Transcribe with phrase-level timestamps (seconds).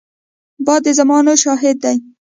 [0.65, 1.97] باد د زمانو شاهد دی